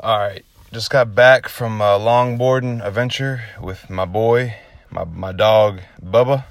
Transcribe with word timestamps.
All 0.00 0.16
right, 0.16 0.44
just 0.72 0.90
got 0.90 1.16
back 1.16 1.48
from 1.48 1.80
a 1.80 1.98
longboarding 1.98 2.86
adventure 2.86 3.42
with 3.60 3.90
my 3.90 4.04
boy, 4.04 4.54
my 4.90 5.02
my 5.02 5.32
dog 5.32 5.80
Bubba. 6.00 6.44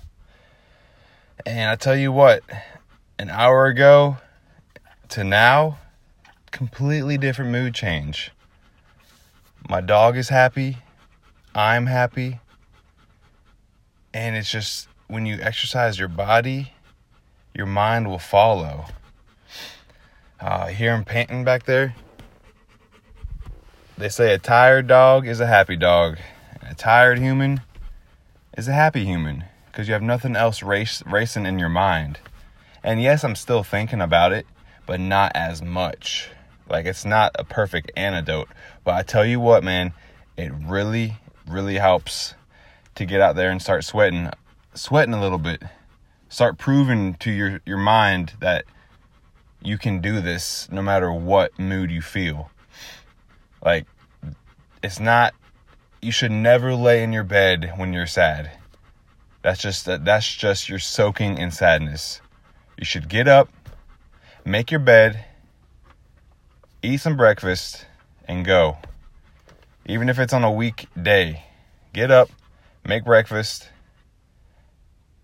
And 1.46 1.70
I 1.70 1.78
tell 1.78 1.96
you 1.96 2.12
what, 2.12 2.44
an 3.18 3.30
hour 3.30 3.68
ago 3.68 4.18
to 5.10 5.24
now, 5.24 5.78
completely 6.52 7.18
different 7.18 7.52
mood 7.52 7.74
change. 7.74 8.32
My 9.70 9.80
dog 9.80 10.18
is 10.18 10.28
happy, 10.28 10.80
I'm 11.56 11.86
happy, 11.86 12.42
and 14.14 14.36
it's 14.36 14.52
just 14.52 14.90
when 15.08 15.26
you 15.26 15.38
exercise 15.40 15.98
your 15.98 16.10
body, 16.10 16.74
your 17.54 17.66
mind 17.66 18.10
will 18.10 18.20
follow. 18.20 18.88
Uh, 20.38 20.66
hear 20.66 20.94
him 20.94 21.06
panting 21.06 21.46
back 21.46 21.64
there? 21.64 21.96
They 24.00 24.10
say 24.10 24.32
a 24.32 24.38
tired 24.38 24.86
dog 24.86 25.26
is 25.26 25.40
a 25.40 25.48
happy 25.48 25.76
dog. 25.76 26.20
A 26.62 26.76
tired 26.76 27.18
human 27.18 27.62
is 28.56 28.68
a 28.68 28.74
happy 28.74 29.06
human 29.06 29.46
because 29.66 29.88
you 29.88 29.94
have 29.96 30.04
nothing 30.04 30.36
else 30.36 30.62
race, 30.62 31.02
racing 31.08 31.48
in 31.48 31.58
your 31.58 31.70
mind. 31.70 32.20
And 32.84 33.02
yes, 33.02 33.24
I'm 33.24 33.36
still 33.36 33.64
thinking 33.64 34.00
about 34.00 34.34
it, 34.34 34.46
but 34.86 35.00
not 35.00 35.32
as 35.34 35.64
much. 35.64 36.30
Like 36.70 36.86
it's 36.86 37.06
not 37.06 37.32
a 37.40 37.44
perfect 37.44 37.92
antidote, 37.98 38.50
but 38.84 38.94
I 38.94 39.02
tell 39.02 39.26
you 39.26 39.40
what, 39.40 39.64
man, 39.64 39.94
it 40.38 40.52
really, 40.54 41.16
really 41.48 41.80
helps 41.80 42.36
to 42.94 43.06
get 43.06 43.20
out 43.20 43.36
there 43.36 43.50
and 43.50 43.60
start 43.60 43.84
sweating, 43.84 44.30
sweating 44.76 45.16
a 45.16 45.22
little 45.22 45.40
bit. 45.40 45.64
Start 46.30 46.60
proving 46.60 47.16
to 47.16 47.32
your 47.32 47.62
your 47.66 47.80
mind 47.80 48.34
that 48.42 48.66
you 49.60 49.80
can 49.80 50.02
do 50.02 50.22
this 50.22 50.70
no 50.72 50.84
matter 50.84 51.12
what 51.12 51.58
mood 51.58 51.90
you 51.90 52.04
feel. 52.04 52.52
Like, 53.64 53.86
it's 54.88 55.02
not, 55.02 55.34
you 56.02 56.14
should 56.14 56.32
never 56.32 56.74
lay 56.74 57.04
in 57.04 57.12
your 57.12 57.26
bed 57.26 57.74
when 57.76 57.92
you're 57.92 58.08
sad. 58.08 58.50
That's 59.42 59.60
just, 59.60 59.84
that's 59.86 60.34
just 60.34 60.70
you're 60.70 60.80
soaking 60.80 61.38
in 61.38 61.52
sadness. 61.52 62.22
You 62.78 62.86
should 62.86 63.10
get 63.10 63.28
up, 63.28 63.50
make 64.46 64.72
your 64.72 64.80
bed, 64.80 65.26
eat 66.82 67.02
some 67.02 67.18
breakfast, 67.18 67.86
and 68.30 68.46
go. 68.46 68.78
Even 69.86 70.08
if 70.08 70.20
it's 70.20 70.32
on 70.32 70.46
a 70.46 70.52
weekday, 70.52 71.44
get 71.92 72.10
up, 72.10 72.30
make 72.86 73.04
breakfast, 73.04 73.68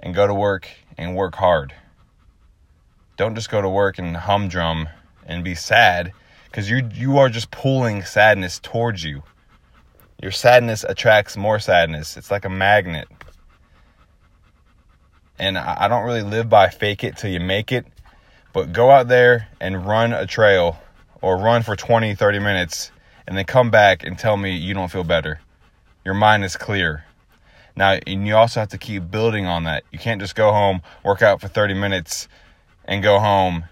and 0.01 0.13
go 0.13 0.27
to 0.27 0.33
work 0.33 0.67
and 0.97 1.15
work 1.15 1.35
hard. 1.35 1.73
Don't 3.15 3.33
just 3.33 3.49
go 3.49 3.61
to 3.61 3.69
work 3.69 3.97
and 3.97 4.17
humdrum 4.17 4.89
and 5.25 5.41
be 5.41 5.55
sad 5.55 6.11
because 6.47 6.69
you 6.69 6.89
you 6.93 7.17
are 7.17 7.29
just 7.29 7.49
pulling 7.49 8.03
sadness 8.03 8.59
towards 8.59 9.05
you. 9.05 9.23
Your 10.21 10.31
sadness 10.31 10.83
attracts 10.87 11.35
more 11.35 11.59
sadness. 11.59 12.17
It's 12.17 12.31
like 12.31 12.45
a 12.45 12.49
magnet. 12.49 13.07
And 15.39 15.57
I 15.57 15.87
don't 15.87 16.05
really 16.05 16.21
live 16.21 16.49
by 16.49 16.69
fake 16.69 17.03
it 17.03 17.17
till 17.17 17.31
you 17.31 17.39
make 17.39 17.71
it, 17.71 17.85
but 18.53 18.71
go 18.71 18.91
out 18.91 19.07
there 19.07 19.49
and 19.59 19.85
run 19.85 20.13
a 20.13 20.25
trail 20.25 20.79
or 21.21 21.37
run 21.37 21.63
for 21.63 21.75
20, 21.75 22.15
30 22.15 22.39
minutes 22.39 22.91
and 23.27 23.37
then 23.37 23.45
come 23.45 23.71
back 23.71 24.03
and 24.03 24.17
tell 24.17 24.37
me 24.37 24.55
you 24.55 24.73
don't 24.73 24.91
feel 24.91 25.03
better. 25.03 25.41
Your 26.05 26.13
mind 26.13 26.43
is 26.43 26.55
clear. 26.55 27.05
Now, 27.75 27.97
and 28.05 28.27
you 28.27 28.35
also 28.35 28.59
have 28.59 28.69
to 28.69 28.77
keep 28.77 29.09
building 29.09 29.47
on 29.47 29.63
that. 29.63 29.83
You 29.91 29.97
can't 29.97 30.21
just 30.21 30.35
go 30.35 30.51
home, 30.51 30.81
work 31.03 31.21
out 31.21 31.41
for 31.41 31.47
30 31.47 31.73
minutes, 31.73 32.27
and 32.85 33.01
go 33.01 33.19
home 33.19 33.63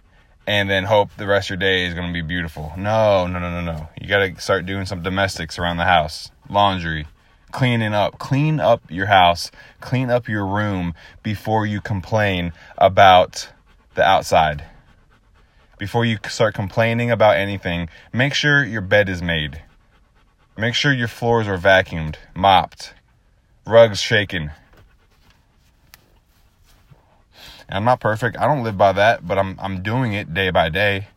and 0.48 0.70
then 0.70 0.86
hope 0.86 1.10
the 1.18 1.28
rest 1.28 1.48
of 1.48 1.50
your 1.52 1.58
day 1.58 1.86
is 1.86 1.94
going 1.94 2.08
to 2.08 2.14
be 2.14 2.22
beautiful. 2.22 2.74
No, 2.78 3.28
no, 3.28 3.40
no, 3.40 3.50
no, 3.50 3.62
no. 3.62 3.90
You 4.00 4.08
got 4.08 4.20
to 4.20 4.42
start 4.42 4.66
doing 4.66 4.86
some 4.86 5.04
domestics 5.04 5.60
around 5.60 5.78
the 5.78 5.86
house. 5.86 6.32
Laundry, 6.50 7.08
cleaning 7.52 7.94
up. 7.94 8.18
Clean 8.20 8.60
up 8.60 8.82
your 8.90 9.06
house, 9.08 9.52
clean 9.80 10.10
up 10.10 10.28
your 10.28 10.46
room 10.46 10.94
before 11.24 11.66
you 11.66 11.82
complain 11.82 12.54
about 12.78 13.50
the 13.96 14.04
outside. 14.04 14.66
Before 15.78 16.06
you 16.06 16.20
start 16.28 16.54
complaining 16.54 17.10
about 17.12 17.38
anything, 17.38 17.90
make 18.14 18.34
sure 18.34 18.64
your 18.64 18.82
bed 18.82 19.10
is 19.10 19.22
made. 19.22 19.64
Make 20.58 20.76
sure 20.76 20.94
your 20.94 21.08
floors 21.08 21.48
are 21.48 21.58
vacuumed, 21.58 22.18
mopped, 22.36 22.94
rugs 23.66 24.00
shaken. 24.00 24.52
And 27.72 27.78
I'm 27.78 27.86
not 27.86 28.02
perfect. 28.02 28.38
I 28.38 28.48
don't 28.48 28.64
live 28.64 28.78
by 28.78 28.92
that, 28.92 29.26
but 29.26 29.40
I'm 29.40 29.58
I'm 29.58 29.82
doing 29.82 30.12
it 30.12 30.34
day 30.34 30.50
by 30.50 30.68
day. 30.68 31.08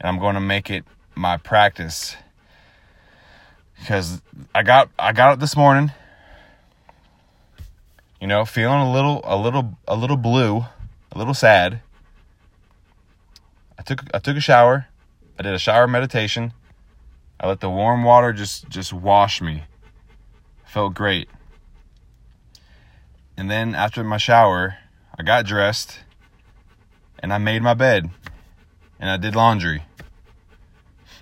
And 0.00 0.08
I'm 0.08 0.18
going 0.18 0.34
to 0.34 0.40
make 0.40 0.68
it 0.68 0.84
my 1.14 1.36
practice. 1.36 2.16
Cuz 3.86 4.20
I 4.52 4.64
got 4.64 4.90
I 4.98 5.12
got 5.12 5.34
it 5.34 5.38
this 5.38 5.56
morning. 5.56 5.92
You 8.20 8.26
know, 8.26 8.44
feeling 8.44 8.80
a 8.80 8.92
little 8.92 9.20
a 9.22 9.36
little 9.36 9.78
a 9.86 9.94
little 9.94 10.16
blue, 10.16 10.66
a 11.12 11.18
little 11.18 11.34
sad. 11.34 11.82
I 13.78 13.82
took 13.82 14.02
I 14.12 14.18
took 14.18 14.36
a 14.36 14.40
shower. 14.40 14.88
I 15.38 15.44
did 15.44 15.54
a 15.54 15.58
shower 15.60 15.86
meditation. 15.86 16.52
I 17.38 17.46
let 17.46 17.60
the 17.60 17.70
warm 17.70 18.02
water 18.02 18.32
just 18.32 18.68
just 18.68 18.92
wash 18.92 19.40
me. 19.40 19.62
Felt 20.64 20.94
great. 20.94 21.28
And 23.36 23.48
then 23.48 23.76
after 23.76 24.02
my 24.02 24.16
shower, 24.16 24.78
I 25.18 25.22
got 25.22 25.46
dressed 25.46 26.00
and 27.18 27.32
I 27.32 27.38
made 27.38 27.62
my 27.62 27.74
bed 27.74 28.10
and 29.00 29.10
I 29.10 29.16
did 29.16 29.34
laundry. 29.34 29.84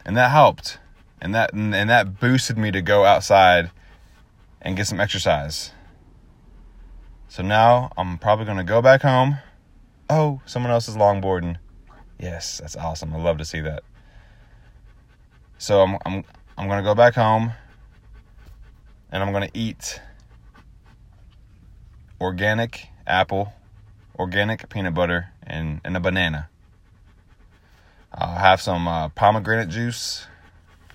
And 0.04 0.16
that 0.16 0.30
helped. 0.30 0.78
And 1.20 1.34
that 1.34 1.54
and 1.54 1.88
that 1.88 2.20
boosted 2.20 2.58
me 2.58 2.70
to 2.72 2.82
go 2.82 3.04
outside 3.04 3.70
and 4.60 4.76
get 4.76 4.86
some 4.86 5.00
exercise. 5.00 5.70
So 7.28 7.42
now 7.42 7.90
I'm 7.96 8.18
probably 8.18 8.44
going 8.44 8.58
to 8.58 8.64
go 8.64 8.82
back 8.82 9.02
home. 9.02 9.38
Oh, 10.10 10.42
someone 10.44 10.70
else 10.70 10.88
is 10.88 10.96
longboarding. 10.96 11.56
Yes, 12.18 12.58
that's 12.58 12.76
awesome. 12.76 13.14
I 13.14 13.18
love 13.18 13.38
to 13.38 13.44
see 13.44 13.60
that. 13.60 13.84
So 15.56 15.80
I'm 15.80 15.98
I'm 16.04 16.24
I'm 16.58 16.68
going 16.68 16.82
to 16.82 16.88
go 16.88 16.94
back 16.94 17.14
home 17.14 17.52
and 19.10 19.22
I'm 19.22 19.32
going 19.32 19.48
to 19.48 19.58
eat 19.58 20.00
organic 22.20 22.88
apple 23.06 23.52
organic 24.18 24.68
peanut 24.68 24.94
butter, 24.94 25.30
and, 25.42 25.80
and 25.84 25.96
a 25.96 26.00
banana. 26.00 26.48
I'll 28.12 28.38
have 28.38 28.60
some 28.60 28.86
uh, 28.86 29.08
pomegranate 29.08 29.68
juice 29.68 30.26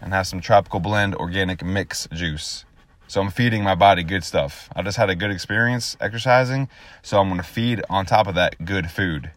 and 0.01 0.13
have 0.13 0.27
some 0.27 0.39
tropical 0.39 0.79
blend 0.79 1.15
organic 1.15 1.63
mix 1.63 2.07
juice. 2.13 2.65
So 3.07 3.21
I'm 3.21 3.31
feeding 3.31 3.63
my 3.63 3.75
body 3.75 4.03
good 4.03 4.23
stuff. 4.23 4.69
I 4.75 4.83
just 4.83 4.97
had 4.97 5.09
a 5.09 5.15
good 5.15 5.31
experience 5.31 5.97
exercising, 5.99 6.69
so 7.01 7.19
I'm 7.19 7.35
to 7.35 7.43
feed 7.43 7.81
on 7.89 8.05
top 8.05 8.27
of 8.27 8.35
that 8.35 8.63
good 8.63 8.91
food. 8.91 9.31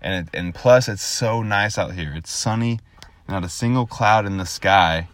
And 0.00 0.28
it, 0.28 0.34
and 0.36 0.54
plus 0.54 0.86
it's 0.86 1.02
so 1.02 1.42
nice 1.42 1.78
out 1.78 1.94
here. 1.94 2.12
It's 2.14 2.30
sunny, 2.30 2.80
not 3.28 3.42
a 3.42 3.48
single 3.48 3.86
cloud 3.86 4.26
in 4.26 4.36
the 4.36 4.46
sky. 4.46 5.08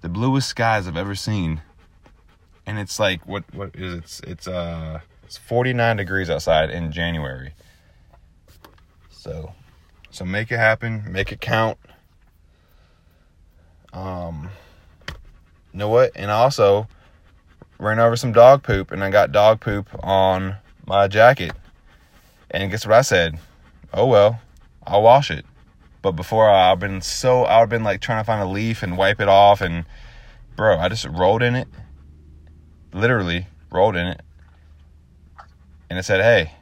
The 0.00 0.08
bluest 0.08 0.48
skies 0.48 0.86
I've 0.86 0.96
ever 0.96 1.16
seen. 1.16 1.62
And 2.64 2.78
it's 2.78 3.00
like 3.00 3.26
what 3.26 3.42
what 3.52 3.74
is 3.74 3.94
it? 3.94 3.98
It's 3.98 4.20
it's 4.20 4.48
uh 4.48 5.00
it's 5.28 5.36
49 5.36 5.98
degrees 5.98 6.30
outside 6.30 6.70
in 6.70 6.90
January. 6.90 7.52
So, 9.10 9.52
so 10.10 10.24
make 10.24 10.50
it 10.50 10.56
happen, 10.56 11.04
make 11.12 11.32
it 11.32 11.40
count. 11.42 11.76
Um, 13.92 14.48
you 15.06 15.80
know 15.80 15.90
what? 15.90 16.12
And 16.14 16.30
I 16.30 16.36
also 16.36 16.88
ran 17.78 17.98
over 17.98 18.16
some 18.16 18.32
dog 18.32 18.62
poop, 18.62 18.90
and 18.90 19.04
I 19.04 19.10
got 19.10 19.30
dog 19.30 19.60
poop 19.60 19.90
on 20.02 20.56
my 20.86 21.08
jacket. 21.08 21.52
And 22.50 22.70
guess 22.70 22.86
what 22.86 22.94
I 22.94 23.02
said? 23.02 23.38
Oh 23.92 24.06
well, 24.06 24.40
I'll 24.86 25.02
wash 25.02 25.30
it. 25.30 25.44
But 26.00 26.12
before 26.12 26.48
I, 26.48 26.72
I've 26.72 26.80
been 26.80 27.02
so 27.02 27.44
I've 27.44 27.68
been 27.68 27.84
like 27.84 28.00
trying 28.00 28.20
to 28.22 28.24
find 28.24 28.40
a 28.40 28.46
leaf 28.46 28.82
and 28.82 28.96
wipe 28.96 29.20
it 29.20 29.28
off, 29.28 29.60
and 29.60 29.84
bro, 30.56 30.78
I 30.78 30.88
just 30.88 31.04
rolled 31.04 31.42
in 31.42 31.54
it. 31.54 31.68
Literally 32.94 33.46
rolled 33.70 33.94
in 33.94 34.06
it 34.06 34.22
and 35.90 35.98
it 35.98 36.04
said, 36.04 36.20
"Hey, 36.20 36.52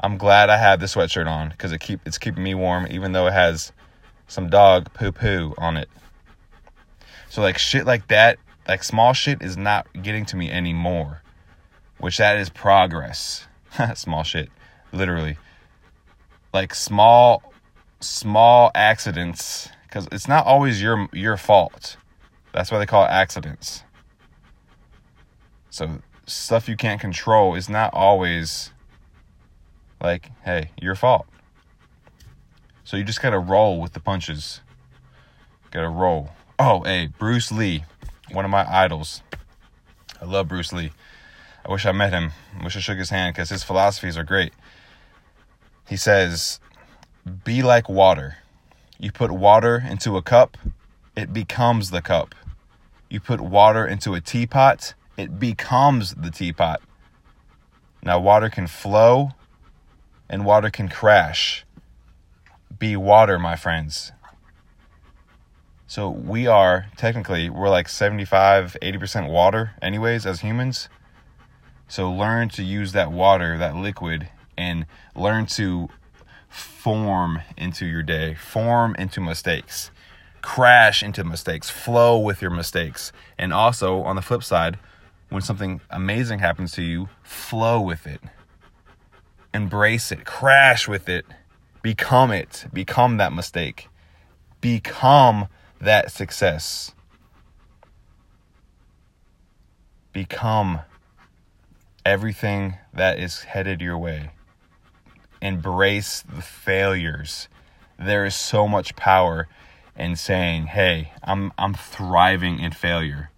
I'm 0.00 0.18
glad 0.18 0.50
I 0.50 0.56
have 0.56 0.80
this 0.80 0.94
sweatshirt 0.94 1.26
on 1.26 1.50
because 1.50 1.72
it 1.72 1.80
keep 1.80 2.00
it's 2.06 2.18
keeping 2.18 2.42
me 2.42 2.54
warm, 2.54 2.86
even 2.90 3.12
though 3.12 3.26
it 3.26 3.32
has 3.32 3.72
some 4.26 4.48
dog 4.48 4.92
poo 4.92 5.12
poo 5.12 5.54
on 5.58 5.76
it." 5.76 5.88
So 7.28 7.42
like 7.42 7.58
shit 7.58 7.86
like 7.86 8.08
that, 8.08 8.38
like 8.68 8.82
small 8.82 9.12
shit 9.12 9.42
is 9.42 9.56
not 9.56 9.86
getting 10.02 10.24
to 10.26 10.36
me 10.36 10.50
anymore, 10.50 11.22
which 11.98 12.18
that 12.18 12.38
is 12.38 12.48
progress. 12.48 13.46
small 13.94 14.22
shit, 14.22 14.50
literally. 14.92 15.36
Like 16.52 16.74
small, 16.74 17.52
small 18.00 18.70
accidents, 18.74 19.68
because 19.82 20.08
it's 20.12 20.28
not 20.28 20.46
always 20.46 20.80
your 20.80 21.08
your 21.12 21.36
fault. 21.36 21.96
That's 22.52 22.70
why 22.70 22.78
they 22.78 22.86
call 22.86 23.04
it 23.04 23.10
accidents. 23.10 23.82
So 25.70 25.98
stuff 26.26 26.68
you 26.68 26.76
can't 26.76 27.00
control 27.00 27.54
is 27.54 27.68
not 27.68 27.94
always 27.94 28.72
like, 30.00 30.30
hey, 30.44 30.70
your 30.80 30.94
fault. 30.94 31.26
So 32.84 32.96
you 32.96 33.04
just 33.04 33.22
gotta 33.22 33.38
roll 33.38 33.80
with 33.80 33.92
the 33.92 34.00
punches. 34.00 34.60
Gotta 35.70 35.88
roll. 35.88 36.30
Oh, 36.58 36.82
hey, 36.82 37.08
Bruce 37.18 37.50
Lee, 37.50 37.84
one 38.30 38.44
of 38.44 38.50
my 38.50 38.66
idols. 38.68 39.22
I 40.20 40.24
love 40.24 40.48
Bruce 40.48 40.72
Lee. 40.72 40.92
I 41.64 41.72
wish 41.72 41.84
I 41.84 41.92
met 41.92 42.12
him. 42.12 42.32
I 42.58 42.64
wish 42.64 42.76
I 42.76 42.80
shook 42.80 42.98
his 42.98 43.10
hand 43.10 43.34
because 43.34 43.50
his 43.50 43.62
philosophies 43.62 44.16
are 44.16 44.24
great. 44.24 44.52
He 45.88 45.96
says, 45.96 46.60
Be 47.44 47.62
like 47.62 47.88
water. 47.88 48.38
You 48.98 49.12
put 49.12 49.30
water 49.30 49.82
into 49.88 50.16
a 50.16 50.22
cup, 50.22 50.56
it 51.16 51.32
becomes 51.32 51.90
the 51.90 52.02
cup. 52.02 52.34
You 53.10 53.20
put 53.20 53.40
water 53.40 53.86
into 53.86 54.14
a 54.14 54.20
teapot, 54.20 54.94
it 55.16 55.38
becomes 55.38 56.14
the 56.14 56.30
teapot. 56.30 56.80
Now, 58.02 58.20
water 58.20 58.48
can 58.48 58.66
flow 58.66 59.30
and 60.28 60.44
water 60.44 60.70
can 60.70 60.88
crash. 60.88 61.64
Be 62.78 62.96
water, 62.96 63.38
my 63.38 63.56
friends. 63.56 64.12
So, 65.86 66.10
we 66.10 66.46
are 66.46 66.86
technically, 66.96 67.48
we're 67.48 67.68
like 67.68 67.88
75, 67.88 68.76
80% 68.82 69.30
water, 69.30 69.72
anyways, 69.80 70.26
as 70.26 70.40
humans. 70.40 70.88
So, 71.88 72.10
learn 72.10 72.48
to 72.50 72.62
use 72.62 72.92
that 72.92 73.12
water, 73.12 73.56
that 73.56 73.76
liquid, 73.76 74.28
and 74.58 74.86
learn 75.14 75.46
to 75.46 75.88
form 76.48 77.42
into 77.56 77.86
your 77.86 78.02
day, 78.02 78.34
form 78.34 78.94
into 78.98 79.20
mistakes, 79.20 79.90
crash 80.42 81.02
into 81.02 81.24
mistakes, 81.24 81.70
flow 81.70 82.18
with 82.18 82.42
your 82.42 82.50
mistakes. 82.50 83.12
And 83.38 83.52
also, 83.52 84.02
on 84.02 84.16
the 84.16 84.22
flip 84.22 84.42
side, 84.42 84.78
when 85.36 85.42
something 85.42 85.82
amazing 85.90 86.38
happens 86.38 86.72
to 86.72 86.80
you, 86.80 87.10
flow 87.22 87.78
with 87.78 88.06
it, 88.06 88.22
embrace 89.52 90.10
it, 90.10 90.24
crash 90.24 90.88
with 90.88 91.10
it, 91.10 91.26
become 91.82 92.30
it, 92.30 92.64
become 92.72 93.18
that 93.18 93.34
mistake, 93.34 93.90
become 94.62 95.46
that 95.78 96.10
success, 96.10 96.94
become 100.14 100.80
everything 102.06 102.76
that 102.94 103.18
is 103.18 103.42
headed 103.42 103.82
your 103.82 103.98
way. 103.98 104.30
Embrace 105.42 106.22
the 106.22 106.40
failures. 106.40 107.48
There 107.98 108.24
is 108.24 108.34
so 108.34 108.66
much 108.66 108.96
power 108.96 109.48
in 109.96 110.16
saying, 110.16 110.68
"Hey, 110.68 111.12
I'm 111.22 111.52
I'm 111.58 111.74
thriving 111.74 112.58
in 112.58 112.72
failure." 112.72 113.28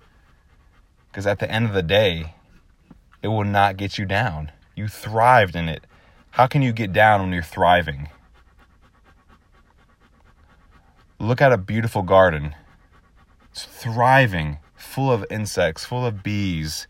Cuz 1.19 1.27
at 1.27 1.41
the 1.41 1.51
end 1.51 1.67
of 1.67 1.73
the 1.73 1.83
day, 1.83 2.35
it 3.23 3.27
will 3.27 3.43
not 3.43 3.77
get 3.77 3.99
you 3.99 4.05
down. 4.05 4.53
You 4.77 4.87
thrived 4.87 5.57
in 5.57 5.69
it. 5.69 5.85
How 6.31 6.47
can 6.47 6.63
you 6.63 6.73
get 6.73 6.93
down 6.93 7.21
when 7.21 7.33
you're 7.33 7.43
thriving? 7.43 8.09
Look 11.19 11.43
at 11.43 11.51
a 11.53 11.59
beautiful 11.59 12.03
garden. 12.03 12.55
It's 13.51 13.65
thriving, 13.65 14.59
full 14.77 15.11
of 15.11 15.27
insects, 15.29 15.85
full 15.85 16.07
of 16.07 16.23
bees, 16.23 16.87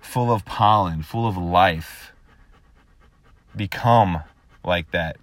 full 0.00 0.32
of 0.32 0.44
pollen, 0.44 1.04
full 1.04 1.28
of 1.28 1.36
life. 1.36 2.10
Become 3.54 4.24
like 4.64 4.90
that. 4.90 5.18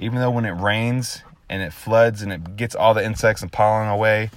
Even 0.00 0.18
though 0.18 0.32
when 0.32 0.46
it 0.46 0.60
rains 0.60 1.22
and 1.48 1.62
it 1.62 1.72
floods 1.72 2.22
and 2.22 2.32
it 2.32 2.56
gets 2.56 2.74
all 2.74 2.92
the 2.92 3.04
insects 3.04 3.40
and 3.40 3.52
pollen 3.52 3.88
away, 3.88 4.32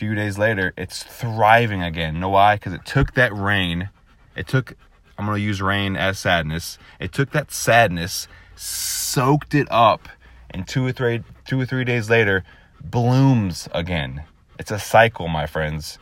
few 0.00 0.14
days 0.14 0.38
later, 0.38 0.72
it's 0.78 1.02
thriving 1.02 1.82
again. 1.82 2.18
Know 2.18 2.30
why? 2.30 2.54
Because 2.54 2.72
it 2.72 2.86
took 2.86 3.12
that 3.12 3.34
rain, 3.34 3.90
it 4.34 4.48
took, 4.48 4.74
I'm 5.18 5.26
going 5.26 5.36
to 5.36 5.42
use 5.42 5.60
rain 5.60 5.94
as 5.94 6.18
sadness, 6.18 6.78
it 6.98 7.12
took 7.12 7.32
that 7.32 7.52
sadness, 7.52 8.26
soaked 8.56 9.54
it 9.54 9.68
up, 9.70 10.08
and 10.48 10.66
two 10.66 10.86
or 10.86 10.92
three, 10.92 11.22
two 11.44 11.60
or 11.60 11.66
three 11.66 11.84
days 11.84 12.08
later, 12.08 12.44
blooms 12.82 13.68
again. 13.72 14.24
It's 14.58 14.70
a 14.70 14.78
cycle, 14.78 15.28
my 15.28 15.46
friends. 15.46 15.98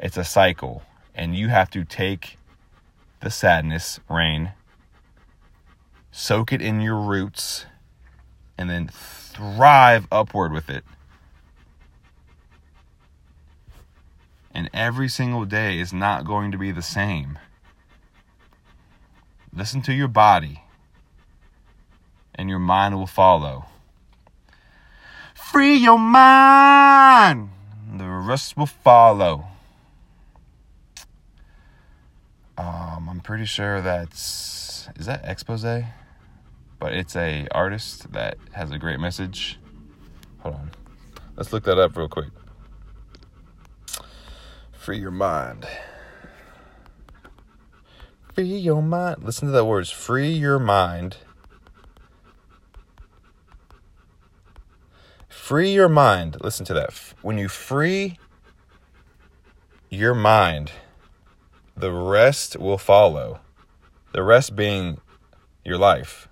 It's 0.00 0.16
a 0.16 0.24
cycle. 0.24 0.82
And 1.14 1.36
you 1.36 1.48
have 1.48 1.68
to 1.72 1.84
take 1.84 2.38
the 3.20 3.30
sadness, 3.30 4.00
rain, 4.08 4.52
soak 6.10 6.54
it 6.54 6.62
in 6.62 6.80
your 6.80 6.96
roots, 6.96 7.66
and 8.56 8.70
then 8.70 8.88
thrive 8.88 10.08
upward 10.10 10.52
with 10.52 10.70
it. 10.70 10.84
And 14.52 14.70
every 14.72 15.08
single 15.08 15.44
day 15.44 15.78
is 15.78 15.92
not 15.92 16.24
going 16.24 16.52
to 16.52 16.58
be 16.58 16.72
the 16.72 16.82
same. 16.82 17.38
Listen 19.54 19.82
to 19.82 19.92
your 19.92 20.08
body, 20.08 20.62
and 22.34 22.48
your 22.48 22.58
mind 22.58 22.96
will 22.96 23.06
follow. 23.06 23.66
Free 25.34 25.76
your 25.76 25.98
mind, 25.98 27.50
the 27.96 28.06
rest 28.06 28.56
will 28.56 28.66
follow. 28.66 29.46
Um, 32.56 33.08
I'm 33.08 33.20
pretty 33.20 33.44
sure 33.44 33.80
that's 33.80 34.88
is 34.96 35.06
that 35.06 35.24
expose 35.24 35.64
but 36.78 36.92
it's 36.92 37.16
a 37.16 37.46
artist 37.52 38.12
that 38.12 38.36
has 38.52 38.70
a 38.70 38.78
great 38.78 39.00
message. 39.00 39.58
Hold 40.40 40.54
on. 40.54 40.70
Let's 41.36 41.52
look 41.52 41.64
that 41.64 41.78
up 41.78 41.96
real 41.96 42.08
quick. 42.08 42.30
Free 44.88 45.00
your 45.00 45.10
mind. 45.10 45.68
Free 48.32 48.56
your 48.56 48.80
mind. 48.80 49.22
Listen 49.22 49.48
to 49.48 49.52
that 49.52 49.66
words. 49.66 49.90
Free 49.90 50.30
your 50.30 50.58
mind. 50.58 51.18
Free 55.28 55.74
your 55.74 55.90
mind. 55.90 56.38
Listen 56.40 56.64
to 56.64 56.72
that. 56.72 56.94
When 57.20 57.36
you 57.36 57.48
free 57.48 58.16
your 59.90 60.14
mind, 60.14 60.72
the 61.76 61.92
rest 61.92 62.56
will 62.56 62.78
follow. 62.78 63.40
The 64.12 64.22
rest 64.22 64.56
being 64.56 65.02
your 65.66 65.76
life. 65.76 66.28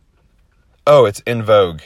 Oh, 0.86 1.04
it's 1.04 1.22
En 1.26 1.42
Vogue. 1.42 1.82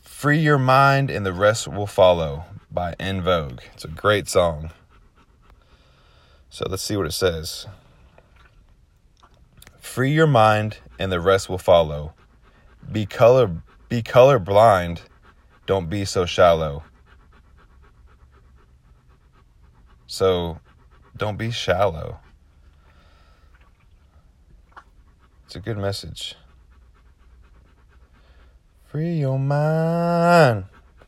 Free 0.00 0.38
Your 0.38 0.58
Mind 0.58 1.10
and 1.10 1.26
the 1.26 1.32
Rest 1.32 1.66
Will 1.66 1.88
Follow 1.88 2.44
by 2.74 2.94
En 2.98 3.22
Vogue. 3.22 3.60
It's 3.72 3.84
a 3.84 3.88
great 3.88 4.28
song. 4.28 4.72
So 6.50 6.66
let's 6.68 6.82
see 6.82 6.96
what 6.96 7.06
it 7.06 7.12
says. 7.12 7.66
Free 9.78 10.12
your 10.12 10.26
mind 10.26 10.78
and 10.98 11.12
the 11.12 11.20
rest 11.20 11.48
will 11.48 11.58
follow. 11.58 12.14
Be 12.90 13.06
color 13.06 13.62
be 13.88 14.02
color 14.02 14.38
blind. 14.38 15.02
Don't 15.66 15.88
be 15.88 16.04
so 16.04 16.26
shallow. 16.26 16.82
So 20.06 20.58
don't 21.16 21.36
be 21.36 21.50
shallow. 21.50 22.18
It's 25.46 25.56
a 25.56 25.60
good 25.60 25.78
message. 25.78 26.34
Free 28.86 29.14
your 29.14 29.38
mind. 29.38 30.64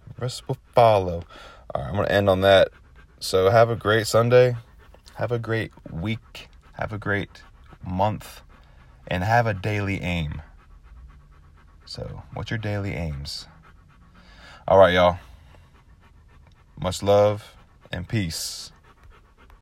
The 0.09 0.23
Rest 0.23 0.49
will 0.49 0.59
follow. 0.75 1.23
All 1.75 1.83
right, 1.83 1.89
I'm 1.89 1.95
going 1.95 2.07
to 2.07 2.13
end 2.13 2.29
on 2.29 2.41
that. 2.43 2.69
So 3.21 3.51
have 3.51 3.71
a 3.71 3.77
great 3.77 4.07
Sunday. 4.07 4.57
Have 5.15 5.33
a 5.33 5.39
great 5.39 5.73
week. 5.91 6.49
Have 6.75 6.93
a 6.93 6.99
great 6.99 7.43
month. 7.85 8.43
And 9.09 9.25
have 9.25 9.47
a 9.47 9.55
daily 9.55 10.01
aim. 10.03 10.43
So, 11.85 12.25
what's 12.35 12.51
your 12.51 12.59
daily 12.59 12.95
aims? 12.95 13.47
All 14.67 14.79
right, 14.79 14.93
y'all. 14.93 15.19
Much 16.79 17.03
love 17.03 17.57
and 17.93 18.09
peace. 18.09 18.73